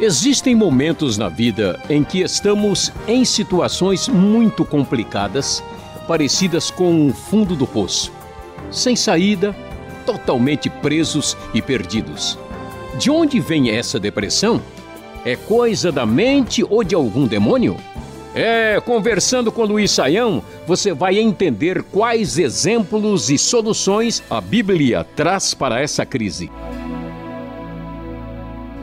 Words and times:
Existem 0.00 0.54
momentos 0.54 1.18
na 1.18 1.28
vida 1.28 1.78
em 1.90 2.02
que 2.02 2.22
estamos 2.22 2.90
em 3.06 3.26
situações 3.26 4.08
muito 4.08 4.64
complicadas, 4.64 5.62
parecidas 6.08 6.70
com 6.70 7.08
o 7.08 7.12
fundo 7.12 7.54
do 7.54 7.66
poço, 7.66 8.10
sem 8.70 8.96
saída, 8.96 9.54
totalmente 10.06 10.70
presos 10.70 11.36
e 11.52 11.60
perdidos. 11.60 12.38
De 12.98 13.10
onde 13.10 13.38
vem 13.38 13.70
essa 13.70 14.00
depressão? 14.00 14.58
É 15.22 15.36
coisa 15.36 15.92
da 15.92 16.06
mente 16.06 16.64
ou 16.64 16.82
de 16.82 16.94
algum 16.94 17.26
demônio? 17.26 17.76
É, 18.34 18.80
conversando 18.80 19.52
com 19.52 19.66
Luiz 19.66 19.90
Saião, 19.90 20.42
você 20.66 20.94
vai 20.94 21.18
entender 21.18 21.82
quais 21.82 22.38
exemplos 22.38 23.28
e 23.28 23.36
soluções 23.36 24.22
a 24.30 24.40
Bíblia 24.40 25.06
traz 25.14 25.52
para 25.52 25.82
essa 25.82 26.06
crise. 26.06 26.50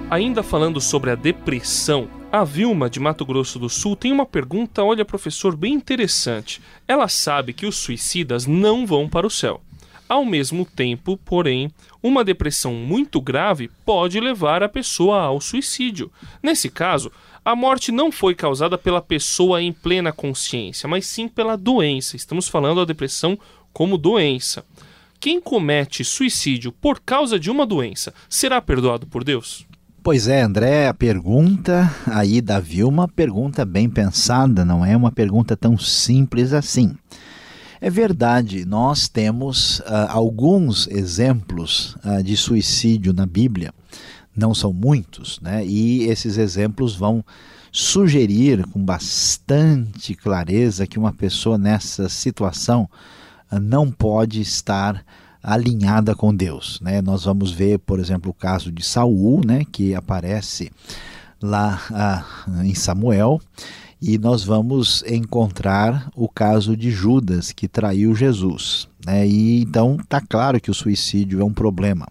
Ainda 0.09 0.41
falando 0.41 0.81
sobre 0.81 1.11
a 1.11 1.15
depressão, 1.15 2.09
a 2.31 2.43
Vilma 2.43 2.89
de 2.89 2.99
Mato 2.99 3.23
Grosso 3.23 3.59
do 3.59 3.69
Sul 3.69 3.95
tem 3.95 4.11
uma 4.11 4.25
pergunta, 4.25 4.83
olha, 4.83 5.05
professor, 5.05 5.55
bem 5.55 5.75
interessante. 5.75 6.59
Ela 6.87 7.07
sabe 7.07 7.53
que 7.53 7.67
os 7.67 7.75
suicidas 7.75 8.47
não 8.47 8.87
vão 8.87 9.07
para 9.07 9.27
o 9.27 9.29
céu. 9.29 9.61
Ao 10.07 10.25
mesmo 10.25 10.65
tempo, 10.65 11.15
porém, 11.15 11.71
uma 12.01 12.23
depressão 12.23 12.73
muito 12.73 13.21
grave 13.21 13.69
pode 13.85 14.19
levar 14.19 14.63
a 14.63 14.67
pessoa 14.67 15.21
ao 15.21 15.39
suicídio. 15.39 16.11
Nesse 16.41 16.71
caso, 16.71 17.11
a 17.45 17.55
morte 17.55 17.91
não 17.91 18.11
foi 18.11 18.33
causada 18.33 18.79
pela 18.79 19.03
pessoa 19.03 19.61
em 19.61 19.71
plena 19.71 20.11
consciência, 20.11 20.89
mas 20.89 21.05
sim 21.05 21.27
pela 21.27 21.55
doença. 21.55 22.15
Estamos 22.15 22.47
falando 22.47 22.77
da 22.77 22.85
depressão 22.85 23.37
como 23.71 23.95
doença. 23.95 24.65
Quem 25.19 25.39
comete 25.39 26.03
suicídio 26.03 26.71
por 26.71 26.99
causa 26.99 27.39
de 27.39 27.51
uma 27.51 27.63
doença 27.63 28.11
será 28.27 28.59
perdoado 28.59 29.05
por 29.05 29.23
Deus? 29.23 29.68
Pois 30.01 30.27
é, 30.27 30.41
André, 30.41 30.87
a 30.87 30.93
pergunta 30.93 31.93
aí 32.07 32.41
da 32.41 32.59
Vilma, 32.59 33.07
pergunta 33.07 33.65
bem 33.65 33.89
pensada, 33.89 34.63
não 34.63 34.85
é 34.85 34.95
uma 34.95 35.11
pergunta 35.11 35.57
tão 35.57 35.77
simples 35.77 36.53
assim. 36.53 36.95
É 37.81 37.89
verdade, 37.89 38.65
nós 38.65 39.07
temos 39.07 39.79
uh, 39.79 40.07
alguns 40.09 40.87
exemplos 40.87 41.95
uh, 42.05 42.23
de 42.23 42.35
suicídio 42.37 43.13
na 43.13 43.25
Bíblia 43.25 43.73
não 44.39 44.55
são 44.55 44.71
muitos, 44.71 45.39
né? 45.41 45.65
E 45.65 46.03
esses 46.03 46.37
exemplos 46.37 46.95
vão 46.95 47.23
sugerir 47.71 48.65
com 48.67 48.83
bastante 48.83 50.15
clareza 50.15 50.87
que 50.87 50.97
uma 50.97 51.11
pessoa 51.11 51.57
nessa 51.57 52.09
situação 52.09 52.89
ah, 53.51 53.59
não 53.59 53.91
pode 53.91 54.41
estar 54.41 55.03
alinhada 55.41 56.15
com 56.15 56.33
Deus, 56.33 56.79
né? 56.81 57.01
Nós 57.01 57.23
vamos 57.23 57.51
ver, 57.51 57.79
por 57.79 57.99
exemplo, 57.99 58.31
o 58.31 58.33
caso 58.33 58.71
de 58.71 58.83
Saul, 58.83 59.41
né, 59.45 59.65
que 59.71 59.95
aparece 59.95 60.71
lá 61.41 61.81
ah, 61.91 62.25
em 62.63 62.75
Samuel, 62.75 63.39
e 64.01 64.17
nós 64.17 64.43
vamos 64.43 65.03
encontrar 65.07 66.09
o 66.15 66.27
caso 66.29 66.75
de 66.75 66.89
Judas 66.91 67.51
que 67.51 67.67
traiu 67.67 68.15
Jesus, 68.15 68.87
né? 69.05 69.27
E 69.27 69.61
então 69.61 69.97
tá 70.07 70.21
claro 70.21 70.59
que 70.59 70.71
o 70.71 70.73
suicídio 70.73 71.41
é 71.41 71.43
um 71.43 71.53
problema. 71.53 72.07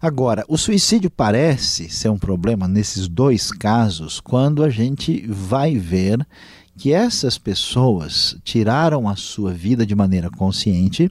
Agora, 0.00 0.44
o 0.48 0.56
suicídio 0.56 1.10
parece 1.10 1.90
ser 1.90 2.08
um 2.08 2.18
problema 2.18 2.66
nesses 2.66 3.06
dois 3.06 3.52
casos 3.52 4.18
quando 4.18 4.64
a 4.64 4.70
gente 4.70 5.26
vai 5.28 5.76
ver 5.76 6.26
que 6.74 6.90
essas 6.90 7.36
pessoas 7.36 8.34
tiraram 8.42 9.06
a 9.06 9.14
sua 9.14 9.52
vida 9.52 9.84
de 9.84 9.94
maneira 9.94 10.30
consciente 10.30 11.10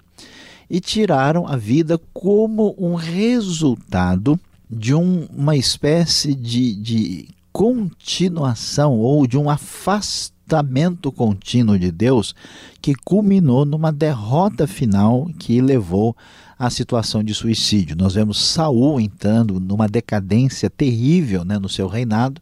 e 0.69 0.79
tiraram 0.79 1.47
a 1.47 1.55
vida 1.55 1.99
como 2.13 2.75
um 2.77 2.95
resultado 2.95 4.39
de 4.69 4.93
um, 4.93 5.27
uma 5.35 5.55
espécie 5.55 6.35
de, 6.35 6.75
de 6.75 7.29
continuação 7.51 8.97
ou 8.99 9.25
de 9.25 9.37
um 9.37 9.49
afastamento 9.49 11.11
contínuo 11.11 11.77
de 11.79 11.91
Deus 11.91 12.35
que 12.81 12.93
culminou 12.93 13.65
numa 13.65 13.91
derrota 13.91 14.67
final 14.67 15.27
que 15.39 15.59
levou 15.59 16.15
a 16.57 16.69
situação 16.69 17.23
de 17.23 17.33
suicídio. 17.33 17.95
Nós 17.95 18.13
vemos 18.13 18.37
Saul 18.39 18.99
entrando 18.99 19.59
numa 19.59 19.87
decadência 19.87 20.69
terrível 20.69 21.45
né, 21.45 21.57
no 21.57 21.69
seu 21.69 21.87
reinado, 21.87 22.41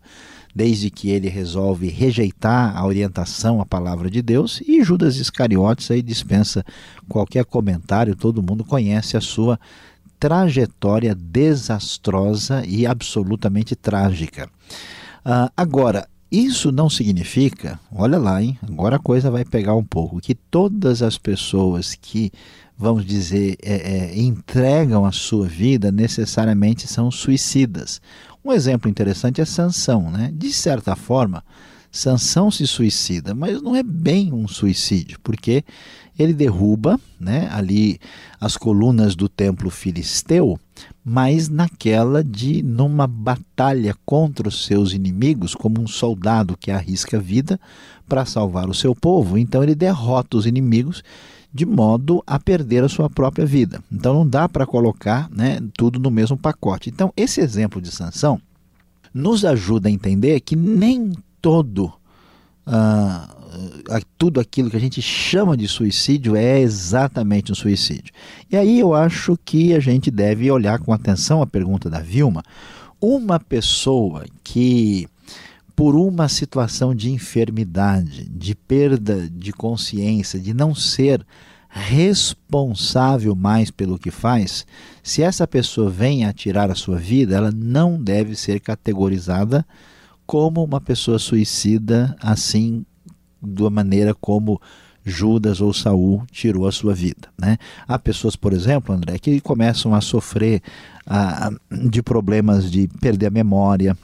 desde 0.58 0.90
que 0.90 1.12
ele 1.12 1.30
resolve 1.30 1.88
rejeitar 1.88 2.76
a 2.76 2.84
orientação, 2.84 3.62
a 3.62 3.66
palavra 3.66 4.10
de 4.10 4.24
Deus, 4.24 4.60
e 4.68 4.84
Judas 4.84 5.18
Iscariotes 5.18 5.92
aí 5.92 6.02
dispensa 6.02 6.66
qualquer 7.08 7.46
comentário, 7.46 8.16
todo 8.16 8.42
mundo 8.42 8.66
conhece 8.66 9.16
a 9.16 9.22
sua 9.22 9.60
trajetória 10.20 11.14
desastrosa 11.14 12.66
e 12.66 12.88
absolutamente 12.88 13.76
trágica. 13.76 14.50
Uh, 15.24 15.48
agora, 15.56 16.10
isso 16.32 16.72
não 16.72 16.90
significa, 16.90 17.80
olha 17.94 18.18
lá, 18.18 18.42
hein? 18.42 18.58
Agora 18.68 18.96
a 18.96 19.00
coisa 19.00 19.30
vai 19.30 19.46
pegar 19.46 19.76
um 19.76 19.84
pouco, 19.84 20.20
que 20.20 20.34
todas 20.34 21.04
as 21.04 21.20
pessoas 21.20 21.94
que 21.94 22.32
vamos 22.78 23.06
dizer, 23.06 23.58
é, 23.64 23.76
é, 23.76 24.20
entregam 24.20 25.06
a 25.06 25.12
sua 25.12 25.48
vida 25.48 25.92
necessariamente 25.92 26.88
são 26.88 27.10
suicidas. 27.10 28.00
Um 28.46 28.54
exemplo 28.54 28.90
interessante 28.90 29.42
é 29.42 29.46
Sansão, 29.46 30.12
né? 30.12 30.32
De 30.34 30.54
certa 30.54 30.96
forma, 30.96 31.44
Sansão 31.92 32.52
se 32.52 32.68
suicida, 32.68 33.34
mas 33.34 33.62
não 33.62 33.76
é 33.76 33.82
bem 33.82 34.32
um 34.32 34.48
suicídio, 34.48 35.20
porque 35.24 35.64
ele 36.18 36.34
derruba, 36.34 37.00
né, 37.20 37.48
ali 37.52 38.00
as 38.40 38.58
colunas 38.58 39.16
do 39.16 39.30
templo 39.30 39.70
filisteu, 39.70 40.60
mas 41.04 41.48
naquela 41.48 42.24
de 42.24 42.64
numa 42.64 43.08
batalha 43.08 43.96
contra 44.06 44.48
os 44.48 44.66
seus 44.66 44.94
inimigos, 44.94 45.54
como 45.56 45.82
um 45.82 45.88
soldado 45.88 46.58
que 46.58 46.72
arrisca 46.72 47.18
a 47.18 47.20
vida 47.22 47.60
para 48.08 48.26
salvar 48.26 48.70
o 48.70 48.74
seu 48.74 48.96
povo. 48.96 49.38
Então 49.38 49.64
ele 49.64 49.76
derrota 49.76 50.38
os 50.38 50.46
inimigos 50.46 51.04
de 51.54 51.66
modo 51.66 52.24
a 52.28 52.40
perder 52.40 52.84
a 52.84 52.90
sua 52.90 53.10
própria 53.10 53.46
vida. 53.46 53.82
Então 53.92 54.14
não 54.14 54.28
dá 54.28 54.48
para 54.48 54.66
colocar 54.66 55.30
né, 55.30 55.60
tudo 55.76 56.00
no 56.00 56.12
mesmo 56.12 56.38
pacote. 56.38 56.90
Então 56.90 57.12
esse 57.16 57.42
exemplo 57.42 57.82
de 57.82 57.92
sanção 57.92 58.40
nos 59.14 59.44
ajuda 59.46 59.90
a 59.90 59.92
entender 59.92 60.40
que 60.42 60.56
nem 60.56 61.14
todo 61.42 61.92
uh, 62.68 63.38
tudo 64.18 64.40
aquilo 64.40 64.70
que 64.70 64.78
a 64.78 64.80
gente 64.80 65.02
chama 65.02 65.56
de 65.56 65.68
suicídio 65.68 66.36
é 66.36 66.60
exatamente 66.60 67.52
um 67.52 67.56
suicídio. 67.56 68.14
E 68.52 68.58
aí 68.58 68.80
eu 68.80 68.94
acho 68.94 69.38
que 69.44 69.74
a 69.74 69.80
gente 69.80 70.12
deve 70.12 70.52
olhar 70.52 70.80
com 70.80 70.94
atenção 70.94 71.42
a 71.42 71.48
pergunta 71.48 71.90
da 71.90 72.00
Vilma. 72.00 72.44
Uma 73.00 73.40
pessoa 73.40 74.26
que 74.44 75.08
por 75.78 75.96
uma 75.96 76.28
situação 76.28 76.96
de 76.96 77.12
enfermidade, 77.12 78.28
de 78.28 78.56
perda 78.56 79.30
de 79.30 79.54
consciência, 79.54 80.40
de 80.40 80.52
não 80.52 80.74
ser 80.74 81.24
responsável 81.70 83.36
mais 83.36 83.70
pelo 83.70 84.00
que 84.00 84.10
faz, 84.10 84.66
se 85.04 85.22
essa 85.22 85.46
pessoa 85.46 85.88
vem 85.88 86.26
a 86.26 86.34
tirar 86.34 86.72
a 86.72 86.76
sua 86.76 86.98
vida, 86.98 87.36
ela 87.36 87.52
não 87.52 88.02
deve 88.02 88.36
ser 88.36 88.60
categorizada 88.60 89.64
como 90.26 90.64
uma 90.64 90.82
pessoa 90.82 91.20
suicida, 91.20 92.16
assim, 92.20 92.84
da 93.40 93.70
maneira 93.70 94.16
como 94.16 94.60
Judas 95.06 95.62
ou 95.62 95.72
Saul 95.76 96.26
tirou 96.32 96.68
a 96.68 96.72
sua 96.72 96.96
vida. 96.96 97.30
Né? 97.40 97.56
Há 97.88 98.00
pessoas, 98.00 98.36
por 98.36 98.52
exemplo, 98.52 98.96
André, 98.96 99.20
que 99.20 99.40
começam 99.42 99.94
a 99.94 100.02
sofrer 100.02 100.60
ah, 101.06 101.52
de 101.72 102.02
problemas 102.02 102.72
de 102.72 102.88
perder 103.00 103.28
a 103.28 103.30
memória, 103.30 103.96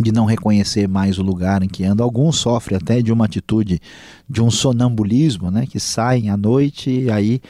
de 0.00 0.10
não 0.10 0.24
reconhecer 0.24 0.88
mais 0.88 1.18
o 1.18 1.22
lugar 1.22 1.62
em 1.62 1.68
que 1.68 1.84
anda. 1.84 2.02
Alguns 2.02 2.36
sofrem 2.36 2.76
até 2.76 3.02
de 3.02 3.12
uma 3.12 3.26
atitude 3.26 3.80
de 4.28 4.40
um 4.40 4.50
sonambulismo, 4.50 5.50
né, 5.50 5.66
que 5.66 5.78
saem 5.78 6.30
à 6.30 6.36
noite 6.36 6.90
e 6.90 7.10
aí 7.10 7.40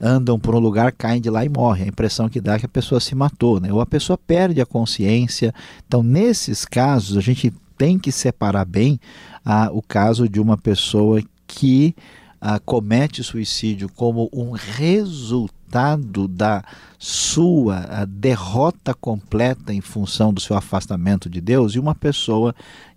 andam 0.00 0.38
por 0.38 0.54
um 0.54 0.58
lugar, 0.58 0.92
caem 0.92 1.20
de 1.20 1.30
lá 1.30 1.44
e 1.44 1.48
morrem. 1.48 1.84
A 1.84 1.88
impressão 1.88 2.28
que 2.28 2.40
dá 2.40 2.54
é 2.54 2.58
que 2.58 2.66
a 2.66 2.70
pessoa 2.70 3.00
se 3.00 3.14
matou, 3.14 3.60
né? 3.60 3.70
Ou 3.70 3.80
a 3.80 3.86
pessoa 3.86 4.16
perde 4.16 4.60
a 4.60 4.66
consciência. 4.66 5.54
Então, 5.86 6.02
nesses 6.02 6.64
casos, 6.64 7.18
a 7.18 7.20
gente 7.20 7.52
tem 7.76 7.98
que 7.98 8.10
separar 8.10 8.64
bem 8.64 8.98
ah, 9.44 9.68
o 9.72 9.82
caso 9.82 10.28
de 10.28 10.40
uma 10.40 10.56
pessoa 10.56 11.22
que 11.46 11.94
ah, 12.40 12.58
comete 12.58 13.22
suicídio 13.22 13.88
como 13.88 14.28
um 14.32 14.52
resultado 14.52 16.26
da 16.26 16.64
sua 16.98 18.04
derrota 18.06 18.94
completa 18.94 19.72
em 19.72 19.80
função 19.80 20.32
do 20.32 20.40
seu 20.40 20.56
afastamento 20.56 21.28
de 21.28 21.40
Deus, 21.40 21.74
e 21.74 21.78
uma 21.78 21.94
pessoa 21.94 22.54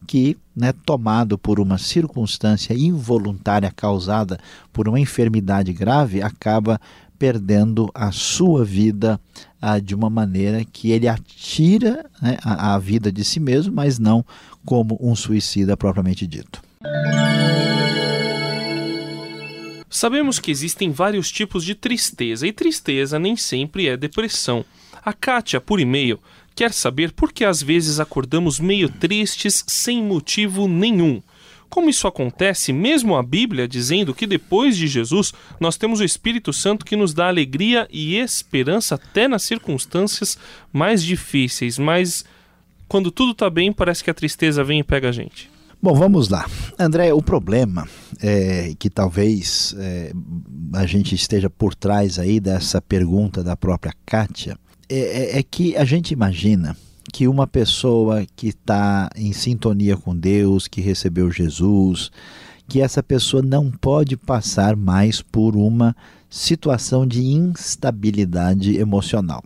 que, 0.07 0.37
né, 0.55 0.73
tomado 0.85 1.37
por 1.37 1.59
uma 1.59 1.77
circunstância 1.77 2.73
involuntária 2.73 3.71
causada 3.71 4.39
por 4.71 4.87
uma 4.87 4.99
enfermidade 4.99 5.73
grave, 5.73 6.21
acaba 6.21 6.79
perdendo 7.17 7.89
a 7.93 8.11
sua 8.11 8.65
vida 8.65 9.19
ah, 9.61 9.79
de 9.79 9.95
uma 9.95 10.09
maneira 10.09 10.65
que 10.65 10.91
ele 10.91 11.07
atira 11.07 12.05
né, 12.21 12.37
a, 12.43 12.73
a 12.73 12.79
vida 12.79 13.11
de 13.11 13.23
si 13.23 13.39
mesmo, 13.39 13.73
mas 13.73 13.99
não 13.99 14.25
como 14.65 14.97
um 14.99 15.15
suicida 15.15 15.77
propriamente 15.77 16.27
dito. 16.27 16.61
Sabemos 20.03 20.37
que 20.37 20.51
existem 20.51 20.91
vários 20.91 21.31
tipos 21.31 21.63
de 21.63 21.73
tristeza 21.73 22.45
e 22.45 22.51
tristeza 22.51 23.17
nem 23.17 23.37
sempre 23.37 23.87
é 23.87 23.95
depressão. 23.95 24.65
A 25.01 25.13
Kátia, 25.13 25.61
por 25.61 25.79
e-mail, 25.79 26.19
quer 26.53 26.73
saber 26.73 27.13
por 27.13 27.31
que 27.31 27.45
às 27.45 27.63
vezes 27.63 28.01
acordamos 28.01 28.59
meio 28.59 28.89
tristes 28.89 29.63
sem 29.65 30.03
motivo 30.03 30.67
nenhum. 30.67 31.23
Como 31.69 31.89
isso 31.89 32.05
acontece, 32.05 32.73
mesmo 32.73 33.15
a 33.15 33.23
Bíblia 33.23 33.65
dizendo 33.65 34.13
que 34.13 34.27
depois 34.27 34.75
de 34.75 34.87
Jesus 34.87 35.33
nós 35.57 35.77
temos 35.77 36.01
o 36.01 36.03
Espírito 36.03 36.51
Santo 36.51 36.83
que 36.83 36.97
nos 36.97 37.13
dá 37.13 37.29
alegria 37.29 37.87
e 37.89 38.17
esperança 38.17 38.95
até 38.95 39.29
nas 39.29 39.43
circunstâncias 39.43 40.37
mais 40.73 41.01
difíceis, 41.01 41.77
mas 41.77 42.25
quando 42.89 43.09
tudo 43.09 43.31
está 43.31 43.49
bem, 43.49 43.71
parece 43.71 44.03
que 44.03 44.09
a 44.09 44.13
tristeza 44.13 44.65
vem 44.65 44.81
e 44.81 44.83
pega 44.83 45.07
a 45.07 45.13
gente. 45.13 45.52
Bom, 45.83 45.95
vamos 45.95 46.29
lá. 46.29 46.49
André, 46.79 47.13
o 47.13 47.21
problema 47.21 47.85
é 48.21 48.73
que 48.79 48.89
talvez 48.89 49.75
é, 49.77 50.13
a 50.71 50.85
gente 50.85 51.13
esteja 51.13 51.49
por 51.49 51.75
trás 51.75 52.17
aí 52.17 52.39
dessa 52.39 52.81
pergunta 52.81 53.43
da 53.43 53.57
própria 53.57 53.91
Kátia, 54.05 54.57
é, 54.87 54.97
é, 54.97 55.39
é 55.39 55.43
que 55.43 55.75
a 55.75 55.83
gente 55.83 56.11
imagina 56.13 56.77
que 57.11 57.27
uma 57.27 57.45
pessoa 57.45 58.25
que 58.33 58.47
está 58.47 59.09
em 59.13 59.33
sintonia 59.33 59.97
com 59.97 60.15
Deus, 60.15 60.69
que 60.69 60.79
recebeu 60.79 61.29
Jesus, 61.29 62.09
que 62.65 62.79
essa 62.79 63.03
pessoa 63.03 63.43
não 63.43 63.69
pode 63.69 64.15
passar 64.15 64.77
mais 64.77 65.21
por 65.21 65.53
uma 65.53 65.93
situação 66.29 67.05
de 67.05 67.25
instabilidade 67.25 68.77
emocional. 68.77 69.43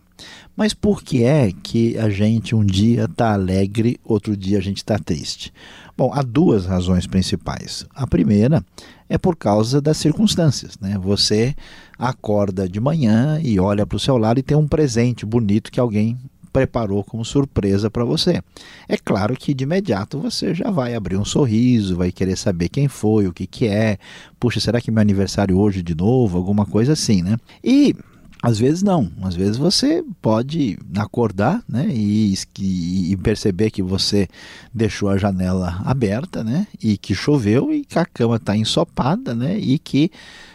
Mas 0.56 0.74
por 0.74 1.02
que 1.02 1.22
é 1.22 1.52
que 1.62 1.96
a 1.98 2.10
gente 2.10 2.54
um 2.54 2.64
dia 2.64 3.04
está 3.04 3.32
alegre, 3.32 3.98
outro 4.04 4.36
dia 4.36 4.58
a 4.58 4.62
gente 4.62 4.78
está 4.78 4.98
triste? 4.98 5.52
Bom, 5.96 6.12
há 6.12 6.22
duas 6.22 6.66
razões 6.66 7.06
principais. 7.06 7.84
A 7.94 8.06
primeira 8.06 8.64
é 9.08 9.18
por 9.18 9.36
causa 9.36 9.80
das 9.80 9.96
circunstâncias. 9.96 10.78
Né? 10.80 10.96
Você 10.98 11.54
acorda 11.98 12.68
de 12.68 12.80
manhã 12.80 13.40
e 13.42 13.58
olha 13.58 13.86
para 13.86 13.96
o 13.96 14.00
seu 14.00 14.16
lado 14.16 14.38
e 14.38 14.42
tem 14.42 14.56
um 14.56 14.68
presente 14.68 15.26
bonito 15.26 15.72
que 15.72 15.80
alguém 15.80 16.16
preparou 16.52 17.04
como 17.04 17.24
surpresa 17.24 17.90
para 17.90 18.04
você. 18.04 18.42
É 18.88 18.96
claro 18.96 19.36
que 19.36 19.54
de 19.54 19.64
imediato 19.64 20.18
você 20.18 20.54
já 20.54 20.70
vai 20.70 20.94
abrir 20.94 21.16
um 21.16 21.24
sorriso, 21.24 21.96
vai 21.96 22.10
querer 22.10 22.36
saber 22.36 22.68
quem 22.68 22.88
foi, 22.88 23.26
o 23.26 23.32
que, 23.32 23.46
que 23.46 23.66
é. 23.66 23.98
Puxa, 24.40 24.60
será 24.60 24.80
que 24.80 24.90
é 24.90 24.92
meu 24.92 25.00
aniversário 25.00 25.58
hoje 25.58 25.82
de 25.82 25.94
novo? 25.94 26.36
Alguma 26.36 26.66
coisa 26.66 26.92
assim, 26.92 27.22
né? 27.22 27.36
E 27.62 27.94
às 28.42 28.58
vezes 28.58 28.82
não, 28.82 29.10
às 29.22 29.34
vezes 29.34 29.56
você 29.56 30.04
pode 30.22 30.78
acordar 30.96 31.62
né, 31.68 31.88
e, 31.90 32.34
e, 32.60 33.16
perceber 33.16 33.70
que 33.70 33.82
você 33.82 34.28
deixou 34.72 35.08
a 35.08 35.18
janela 35.18 35.80
aberta 35.84 36.44
né, 36.44 36.66
e 36.80 36.96
que 36.96 37.14
choveu 37.14 37.74
e 37.74 37.84
que 37.84 37.98
a 37.98 38.06
cama 38.06 38.36
está 38.36 38.56
ensopada 38.56 39.34
né, 39.34 39.58
e 39.58 39.76
que 39.76 40.12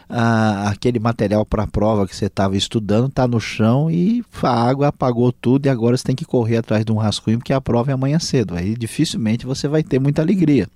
ah, 0.09 0.69
aquele 0.69 0.99
material 0.99 1.45
para 1.45 1.63
a 1.63 1.67
prova 1.67 2.07
que 2.07 2.15
você 2.15 2.27
estava 2.27 2.55
estudando 2.55 3.07
está 3.07 3.27
no 3.27 3.39
chão 3.39 3.91
e 3.91 4.23
a 4.43 4.69
água 4.69 4.87
apagou 4.87 5.31
tudo 5.33 5.65
e 5.65 5.69
agora 5.69 5.97
você 5.97 6.03
tem 6.03 6.15
que 6.15 6.23
correr 6.23 6.57
atrás 6.57 6.85
de 6.85 6.91
um 6.91 6.97
rascunho 6.97 7.39
porque 7.39 7.51
a 7.51 7.59
prova 7.59 7.91
é 7.91 7.93
amanhã 7.93 8.19
cedo. 8.19 8.55
Aí 8.55 8.75
dificilmente 8.77 9.45
você 9.45 9.67
vai 9.67 9.83
ter 9.83 9.99
muita 9.99 10.21
alegria. 10.21 10.69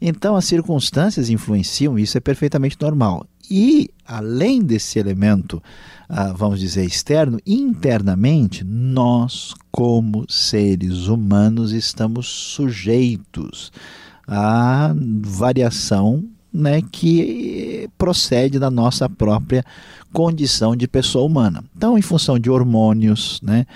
Então 0.00 0.36
as 0.36 0.44
circunstâncias 0.44 1.30
influenciam, 1.30 1.98
isso 1.98 2.18
é 2.18 2.20
perfeitamente 2.20 2.76
normal. 2.80 3.24
E 3.50 3.90
além 4.06 4.62
desse 4.62 4.98
elemento, 4.98 5.62
ah, 6.08 6.32
vamos 6.32 6.60
dizer, 6.60 6.84
externo, 6.84 7.38
internamente, 7.46 8.64
nós, 8.64 9.54
como 9.70 10.24
seres 10.28 11.06
humanos, 11.06 11.72
estamos 11.72 12.26
sujeitos 12.26 13.72
à 14.26 14.94
variação 15.22 16.24
né, 16.58 16.82
que 16.82 17.88
procede 17.96 18.58
da 18.58 18.70
nossa 18.70 19.08
própria 19.08 19.64
condição 20.12 20.74
de 20.74 20.88
pessoa 20.88 21.24
humana. 21.24 21.62
Então, 21.76 21.96
em 21.96 22.02
função 22.02 22.38
de 22.38 22.50
hormônios, 22.50 23.40
né, 23.42 23.66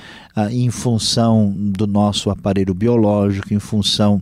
em 0.51 0.71
função 0.71 1.55
do 1.57 1.87
nosso 1.87 2.31
aparelho 2.31 2.75
biológico, 2.75 3.55
em 3.55 3.59
função 3.59 4.21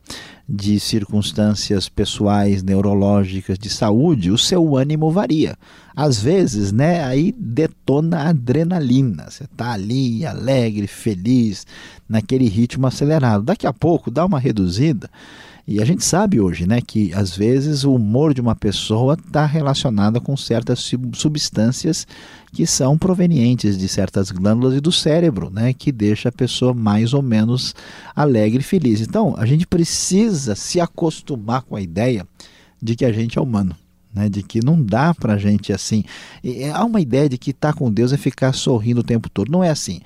de 0.49 0.79
circunstâncias 0.81 1.89
pessoais, 1.89 2.63
neurológicas, 2.63 3.59
de 3.59 3.71
saúde, 3.71 4.31
o 4.31 4.37
seu 4.37 4.77
ânimo 4.77 5.11
varia. 5.11 5.57
Às 5.95 6.21
vezes, 6.21 6.73
né, 6.73 7.05
aí 7.05 7.33
detona 7.39 8.19
a 8.19 8.29
adrenalina. 8.31 9.31
Você 9.31 9.45
está 9.45 9.73
ali 9.73 10.27
alegre, 10.27 10.87
feliz, 10.87 11.67
naquele 12.09 12.49
ritmo 12.49 12.87
acelerado. 12.87 13.45
Daqui 13.45 13.67
a 13.67 13.73
pouco 13.73 14.11
dá 14.11 14.27
uma 14.27 14.41
reduzida 14.41 15.09
e 15.71 15.81
a 15.81 15.85
gente 15.85 16.05
sabe 16.05 16.41
hoje 16.41 16.67
né, 16.67 16.81
que 16.81 17.15
às 17.15 17.37
vezes 17.37 17.85
o 17.85 17.95
humor 17.95 18.35
de 18.35 18.41
uma 18.41 18.57
pessoa 18.57 19.15
está 19.15 19.47
relacionado 19.47 20.21
com 20.21 20.37
certas 20.37 20.91
substâncias 21.15 22.09
que 22.53 22.67
são 22.67 22.99
provenientes 22.99 23.79
de 23.79 23.87
certas 23.87 24.33
glândulas 24.33 24.77
e 24.77 24.81
do 24.81 24.91
cérebro, 24.91 25.49
né, 25.49 25.73
que 25.73 25.93
deixa 25.93 26.29
a 26.29 26.33
pessoa 26.33 26.75
mais 26.75 27.15
ou 27.15 27.23
menos 27.23 27.73
alegre 28.17 28.59
e 28.59 28.65
feliz. 28.65 29.01
Então 29.01 29.37
a 29.39 29.47
gente 29.47 29.65
precisa 29.65 30.57
se 30.57 30.81
acostumar 30.81 31.63
com 31.63 31.77
a 31.77 31.81
ideia 31.81 32.27
de 32.83 32.97
que 32.97 33.05
a 33.05 33.13
gente 33.13 33.39
é 33.39 33.41
humano. 33.41 33.77
Né, 34.13 34.29
de 34.29 34.43
que 34.43 34.59
não 34.59 34.83
dá 34.83 35.15
para 35.15 35.35
a 35.35 35.39
gente 35.39 35.73
assim. 35.73 36.03
E, 36.43 36.65
há 36.65 36.85
uma 36.85 37.01
ideia 37.01 37.29
de 37.29 37.39
que 37.39 37.53
estar 37.53 37.75
tá 37.75 37.79
com 37.79 37.93
Deus 37.93 38.13
é 38.13 38.17
ficar 38.17 38.53
sorrindo 38.53 39.03
o 39.03 39.05
tempo 39.05 39.31
todo. 39.31 39.53
Não 39.53 39.63
é 39.63 39.71
assim. 39.71 40.01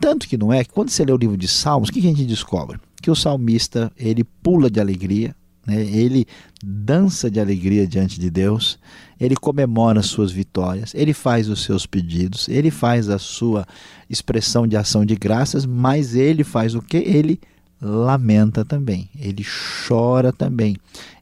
Tanto 0.00 0.26
que 0.26 0.38
não 0.38 0.50
é 0.50 0.64
que 0.64 0.70
quando 0.70 0.88
você 0.88 1.04
lê 1.04 1.12
o 1.12 1.18
livro 1.18 1.36
de 1.36 1.46
Salmos, 1.46 1.90
o 1.90 1.92
que 1.92 1.98
a 1.98 2.02
gente 2.02 2.24
descobre? 2.24 2.80
Que 3.02 3.10
o 3.10 3.16
salmista 3.16 3.92
ele 3.96 4.24
pula 4.24 4.70
de 4.70 4.80
alegria, 4.80 5.34
né? 5.66 5.82
ele 5.84 6.24
dança 6.64 7.30
de 7.30 7.40
alegria 7.40 7.86
diante 7.86 8.18
de 8.18 8.30
Deus, 8.30 8.78
ele 9.20 9.36
comemora 9.36 10.00
as 10.00 10.06
suas 10.06 10.30
vitórias, 10.32 10.94
ele 10.94 11.12
faz 11.12 11.48
os 11.48 11.62
seus 11.64 11.84
pedidos, 11.84 12.48
ele 12.48 12.70
faz 12.70 13.08
a 13.08 13.18
sua 13.18 13.66
expressão 14.08 14.66
de 14.66 14.76
ação 14.76 15.04
de 15.04 15.16
graças, 15.16 15.66
mas 15.66 16.14
ele 16.14 16.44
faz 16.44 16.74
o 16.74 16.80
que? 16.80 16.96
Ele 16.96 17.40
lamenta 17.80 18.64
também, 18.64 19.10
ele 19.18 19.44
chora 19.86 20.32
também, 20.32 20.76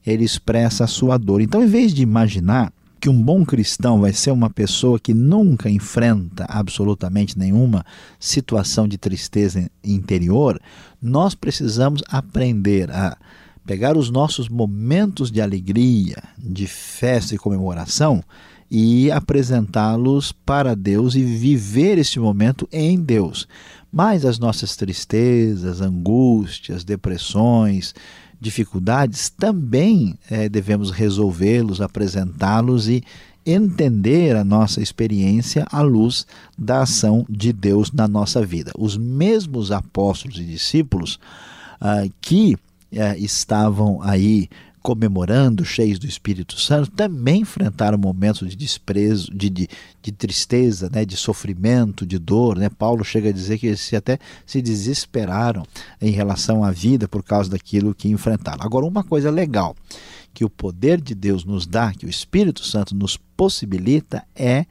ele 0.06 0.25
expressa 0.25 0.85
a 0.85 0.87
sua 0.87 1.17
dor. 1.17 1.41
Então, 1.41 1.62
em 1.62 1.67
vez 1.67 1.94
de 1.94 2.03
imaginar 2.03 2.71
que 3.00 3.08
um 3.08 3.23
bom 3.23 3.44
cristão 3.44 4.00
vai 4.00 4.12
ser 4.12 4.31
uma 4.31 4.50
pessoa 4.50 5.00
que 5.00 5.14
nunca 5.14 5.70
enfrenta 5.70 6.44
absolutamente 6.49 7.38
nenhuma 7.38 7.85
situação 8.19 8.87
de 8.87 8.99
tristeza 8.99 9.70
interior, 9.82 10.61
nós 11.00 11.35
precisamos 11.35 12.02
aprender 12.08 12.91
a 12.91 13.17
pegar 13.64 13.97
os 13.97 14.11
nossos 14.11 14.49
momentos 14.49 15.31
de 15.31 15.41
alegria, 15.41 16.23
de 16.38 16.67
festa 16.67 17.35
e 17.35 17.38
comemoração 17.38 18.23
e 18.70 19.11
apresentá-los 19.11 20.31
para 20.31 20.76
Deus 20.76 21.14
e 21.14 21.25
viver 21.25 21.99
esse 21.99 22.20
momento 22.20 22.69
em 22.70 23.00
Deus. 23.00 23.49
Mas 23.91 24.25
as 24.25 24.38
nossas 24.38 24.76
tristezas, 24.76 25.81
angústias, 25.81 26.85
depressões, 26.85 27.94
dificuldades, 28.41 29.29
também 29.29 30.19
é, 30.31 30.49
devemos 30.49 30.91
resolvê-los, 30.91 31.81
apresentá-los 31.81 32.89
e 32.89 33.05
entender 33.44 34.37
a 34.37 34.44
nossa 34.44 34.81
experiência 34.81 35.67
à 35.70 35.81
luz 35.81 36.27
da 36.59 36.82
ação 36.82 37.27
de 37.29 37.53
Deus 37.53 37.91
na 37.93 38.06
nossa 38.06 38.44
vida. 38.44 38.73
Os 38.79 38.97
mesmos 38.97 39.73
apóstolos 39.73 40.39
e 40.39 40.44
discípulos 40.44 41.19
ah, 41.81 42.05
que 42.20 42.56
ah, 42.97 43.17
estavam 43.17 44.03
aí 44.03 44.49
comemorando, 44.82 45.65
cheios 45.65 45.99
do 45.99 46.06
Espírito 46.06 46.58
Santo, 46.58 46.91
também 46.91 47.43
enfrentaram 47.43 47.99
momentos 47.99 48.49
de 48.49 48.56
desprezo, 48.56 49.31
de, 49.34 49.51
de, 49.51 49.69
de, 50.03 50.13
tristeza, 50.13 50.89
né, 50.93 51.05
de 51.05 51.17
sofrimento, 51.17 52.06
de 52.06 52.19
dor. 52.19 52.56
Né? 52.56 52.69
Paulo 52.69 53.05
chega 53.05 53.29
a 53.29 53.32
dizer 53.32 53.58
que 53.58 53.67
eles 53.67 53.93
até 53.94 54.19
se 54.46 54.63
desesperaram 54.63 55.65
em 56.01 56.10
relação 56.10 56.65
à 56.65 56.70
vida 56.70 57.06
por 57.06 57.22
causa 57.22 57.51
daquilo 57.51 57.94
que 57.94 58.08
enfrentaram. 58.08 58.65
Agora, 58.65 58.87
uma 58.87 59.05
coisa 59.05 59.31
legal 59.31 59.77
que 60.32 60.44
o 60.44 60.51
poder 60.51 61.01
de 61.01 61.15
Deus 61.15 61.44
nos 61.44 61.67
dá, 61.67 61.93
que 61.93 62.06
o 62.06 62.10
Espírito 62.10 62.65
Santo 62.65 62.94
nos 62.94 63.17
possibilita, 63.17 64.25
é 64.34 64.65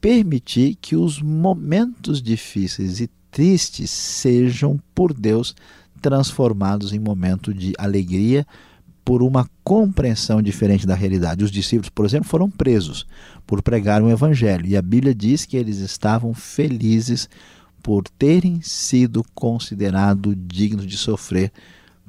permitir 0.00 0.76
que 0.80 0.94
os 0.94 1.20
momentos 1.20 2.22
difíceis 2.22 3.00
e 3.00 3.08
tristes 3.30 3.90
sejam 3.90 4.78
por 4.94 5.12
Deus 5.12 5.56
transformados 6.00 6.92
em 6.92 6.98
momento 6.98 7.54
de 7.54 7.72
alegria, 7.78 8.46
por 9.04 9.22
uma 9.22 9.48
compreensão 9.62 10.40
diferente 10.40 10.86
da 10.86 10.94
realidade. 10.94 11.44
Os 11.44 11.50
discípulos, 11.50 11.90
por 11.90 12.06
exemplo, 12.06 12.28
foram 12.28 12.50
presos 12.50 13.06
por 13.46 13.60
pregar 13.62 14.02
o 14.02 14.10
evangelho, 14.10 14.66
e 14.66 14.76
a 14.76 14.82
Bíblia 14.82 15.14
diz 15.14 15.44
que 15.44 15.56
eles 15.56 15.78
estavam 15.78 16.32
felizes 16.32 17.28
por 17.82 18.08
terem 18.08 18.62
sido 18.62 19.22
considerados 19.34 20.34
dignos 20.46 20.86
de 20.86 20.96
sofrer 20.96 21.52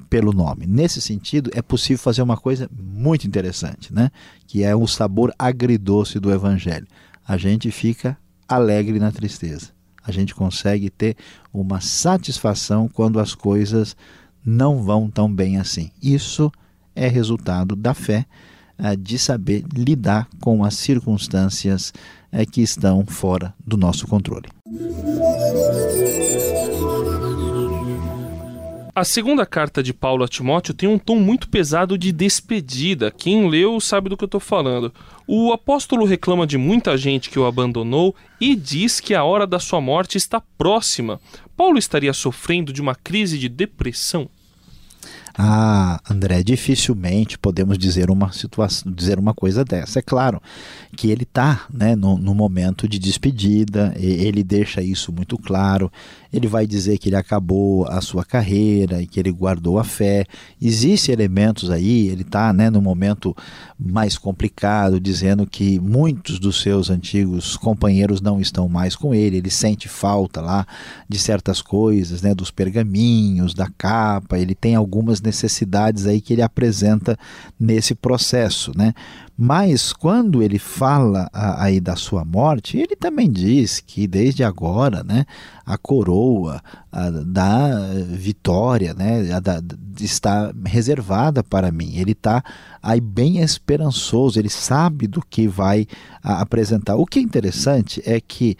pelo 0.08 0.32
nome. 0.32 0.66
Nesse 0.66 1.02
sentido, 1.02 1.50
é 1.54 1.60
possível 1.60 1.98
fazer 1.98 2.22
uma 2.22 2.36
coisa 2.36 2.68
muito 2.74 3.26
interessante, 3.26 3.92
né? 3.92 4.10
que 4.46 4.62
é 4.62 4.74
o 4.74 4.86
sabor 4.86 5.34
agridoce 5.38 6.18
do 6.18 6.32
evangelho. 6.32 6.86
A 7.26 7.36
gente 7.36 7.70
fica 7.70 8.16
alegre 8.48 8.98
na 8.98 9.12
tristeza. 9.12 9.68
A 10.02 10.12
gente 10.12 10.34
consegue 10.34 10.88
ter 10.88 11.16
uma 11.52 11.80
satisfação 11.80 12.88
quando 12.88 13.18
as 13.18 13.34
coisas 13.34 13.96
não 14.44 14.82
vão 14.82 15.10
tão 15.10 15.32
bem 15.32 15.58
assim. 15.58 15.90
Isso 16.00 16.50
é 16.52 16.65
resultado 16.96 17.76
da 17.76 17.94
fé, 17.94 18.26
eh, 18.78 18.96
de 18.96 19.18
saber 19.18 19.64
lidar 19.74 20.28
com 20.40 20.64
as 20.64 20.74
circunstâncias 20.74 21.92
eh, 22.32 22.44
que 22.44 22.60
estão 22.60 23.04
fora 23.06 23.54
do 23.64 23.76
nosso 23.76 24.06
controle. 24.06 24.48
A 28.94 29.04
segunda 29.04 29.44
carta 29.44 29.82
de 29.82 29.92
Paulo 29.92 30.24
a 30.24 30.28
Timóteo 30.28 30.72
tem 30.72 30.88
um 30.88 30.98
tom 30.98 31.16
muito 31.16 31.50
pesado 31.50 31.98
de 31.98 32.10
despedida. 32.10 33.10
Quem 33.10 33.46
leu 33.46 33.78
sabe 33.78 34.08
do 34.08 34.16
que 34.16 34.24
eu 34.24 34.26
estou 34.26 34.40
falando. 34.40 34.90
O 35.26 35.52
apóstolo 35.52 36.06
reclama 36.06 36.46
de 36.46 36.56
muita 36.56 36.96
gente 36.96 37.28
que 37.28 37.38
o 37.38 37.44
abandonou 37.44 38.16
e 38.40 38.56
diz 38.56 38.98
que 38.98 39.14
a 39.14 39.22
hora 39.22 39.46
da 39.46 39.58
sua 39.58 39.82
morte 39.82 40.16
está 40.16 40.40
próxima. 40.56 41.20
Paulo 41.54 41.76
estaria 41.76 42.14
sofrendo 42.14 42.72
de 42.72 42.80
uma 42.80 42.94
crise 42.94 43.38
de 43.38 43.50
depressão? 43.50 44.30
Ah, 45.38 46.00
André, 46.08 46.42
dificilmente 46.42 47.38
podemos 47.38 47.76
dizer 47.76 48.10
uma 48.10 48.32
situação, 48.32 48.90
dizer 48.90 49.18
uma 49.18 49.34
coisa 49.34 49.62
dessa. 49.62 49.98
É 49.98 50.02
claro 50.02 50.40
que 50.96 51.10
ele 51.10 51.24
está 51.24 51.66
né, 51.70 51.94
no, 51.94 52.16
no, 52.16 52.34
momento 52.34 52.88
de 52.88 52.98
despedida, 52.98 53.92
ele 53.98 54.42
deixa 54.42 54.80
isso 54.80 55.12
muito 55.12 55.36
claro. 55.36 55.92
Ele 56.32 56.46
vai 56.46 56.66
dizer 56.66 56.96
que 56.96 57.10
ele 57.10 57.16
acabou 57.16 57.86
a 57.86 58.00
sua 58.00 58.24
carreira 58.24 59.02
e 59.02 59.06
que 59.06 59.20
ele 59.20 59.30
guardou 59.30 59.78
a 59.78 59.84
fé. 59.84 60.24
Existem 60.60 61.12
elementos 61.12 61.70
aí, 61.70 62.08
ele 62.08 62.22
está 62.22 62.52
né, 62.52 62.70
no 62.70 62.80
momento 62.80 63.36
mais 63.78 64.16
complicado, 64.16 64.98
dizendo 64.98 65.46
que 65.46 65.78
muitos 65.78 66.38
dos 66.38 66.62
seus 66.62 66.88
antigos 66.88 67.58
companheiros 67.58 68.22
não 68.22 68.40
estão 68.40 68.68
mais 68.68 68.96
com 68.96 69.14
ele. 69.14 69.36
Ele 69.36 69.50
sente 69.50 69.86
falta 69.86 70.40
lá 70.40 70.66
de 71.06 71.18
certas 71.18 71.60
coisas, 71.60 72.22
né, 72.22 72.34
dos 72.34 72.50
pergaminhos, 72.50 73.52
da 73.52 73.68
capa. 73.76 74.38
Ele 74.38 74.54
tem 74.54 74.74
algumas 74.74 75.20
necessidades 75.26 76.06
aí 76.06 76.20
que 76.20 76.32
ele 76.32 76.42
apresenta 76.42 77.18
nesse 77.58 77.94
processo, 77.94 78.72
né? 78.74 78.94
Mas 79.36 79.92
quando 79.92 80.42
ele 80.42 80.58
fala 80.58 81.28
aí 81.32 81.78
da 81.78 81.94
sua 81.94 82.24
morte, 82.24 82.78
ele 82.78 82.96
também 82.96 83.30
diz 83.30 83.80
que 83.80 84.06
desde 84.06 84.42
agora, 84.42 85.04
né, 85.04 85.26
a 85.66 85.76
coroa 85.76 86.62
a, 86.90 87.10
da 87.10 87.68
vitória, 88.08 88.94
né, 88.94 89.30
a 89.30 89.40
da, 89.40 89.62
está 90.00 90.54
reservada 90.64 91.44
para 91.44 91.70
mim. 91.70 91.96
Ele 91.96 92.12
está 92.12 92.42
aí 92.82 93.00
bem 93.00 93.40
esperançoso, 93.40 94.38
ele 94.38 94.48
sabe 94.48 95.06
do 95.06 95.20
que 95.20 95.46
vai 95.46 95.86
a, 96.22 96.40
apresentar. 96.40 96.96
O 96.96 97.04
que 97.04 97.18
é 97.18 97.22
interessante 97.22 98.02
é 98.06 98.18
que 98.18 98.56